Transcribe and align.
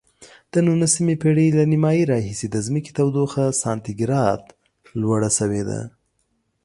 د 0.53 0.53
نولسمې 0.67 1.15
پیړۍ 1.21 1.47
له 1.57 1.63
نیمایي 1.71 2.03
راهیسې 2.11 2.47
د 2.49 2.57
ځمکې 2.67 2.91
تودوخه 2.97 3.43
سانتي 3.61 3.93
ګراد 3.99 4.41
لوړه 5.01 5.29
شوې 5.37 5.63
ده. 5.69 5.79